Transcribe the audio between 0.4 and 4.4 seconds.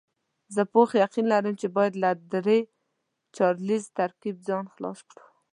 زه پوخ یقین لرم چې باید له درې چارکیز ترکیب